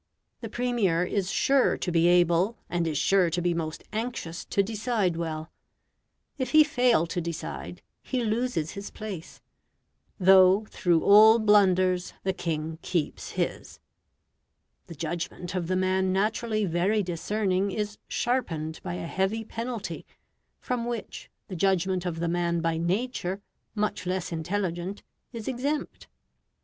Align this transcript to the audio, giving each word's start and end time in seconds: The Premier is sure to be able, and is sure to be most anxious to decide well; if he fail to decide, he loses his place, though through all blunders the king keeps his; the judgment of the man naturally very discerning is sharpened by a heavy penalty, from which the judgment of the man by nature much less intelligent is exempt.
The 0.39 0.49
Premier 0.49 1.03
is 1.03 1.29
sure 1.31 1.77
to 1.77 1.91
be 1.91 2.07
able, 2.07 2.57
and 2.71 2.87
is 2.87 2.97
sure 2.97 3.29
to 3.29 3.39
be 3.39 3.53
most 3.53 3.83
anxious 3.93 4.43
to 4.45 4.63
decide 4.63 5.15
well; 5.15 5.51
if 6.39 6.53
he 6.53 6.63
fail 6.63 7.05
to 7.05 7.21
decide, 7.21 7.83
he 8.01 8.23
loses 8.23 8.71
his 8.71 8.89
place, 8.89 9.43
though 10.19 10.65
through 10.71 11.03
all 11.03 11.37
blunders 11.37 12.15
the 12.23 12.33
king 12.33 12.79
keeps 12.81 13.33
his; 13.33 13.79
the 14.87 14.95
judgment 14.95 15.53
of 15.53 15.67
the 15.67 15.75
man 15.75 16.11
naturally 16.11 16.65
very 16.65 17.03
discerning 17.03 17.69
is 17.69 17.99
sharpened 18.07 18.79
by 18.81 18.95
a 18.95 19.05
heavy 19.05 19.43
penalty, 19.43 20.07
from 20.59 20.85
which 20.87 21.29
the 21.47 21.55
judgment 21.55 22.07
of 22.07 22.19
the 22.19 22.27
man 22.27 22.59
by 22.59 22.75
nature 22.75 23.39
much 23.75 24.07
less 24.07 24.31
intelligent 24.31 25.03
is 25.31 25.47
exempt. 25.47 26.07